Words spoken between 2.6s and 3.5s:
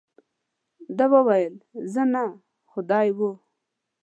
خو دی وو.